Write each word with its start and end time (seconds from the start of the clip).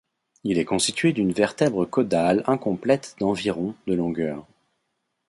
Il 0.43 0.57
est 0.57 0.65
constitué 0.65 1.13
d'une 1.13 1.31
vertèbre 1.31 1.85
caudale 1.87 2.43
incomplète 2.47 3.15
d'environ 3.19 3.75
de 3.85 3.93
longueur. 3.93 4.47